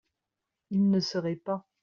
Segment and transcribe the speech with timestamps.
[0.71, 1.67] Il ne seraient pas